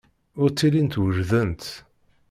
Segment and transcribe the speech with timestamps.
[0.41, 1.63] Ur ttilint wejdent.